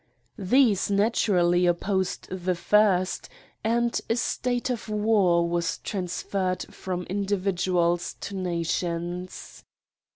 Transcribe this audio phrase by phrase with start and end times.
[0.39, 3.29] These naturally opposed the first,
[3.63, 9.63] and a state of war was transferred from individuals to nations.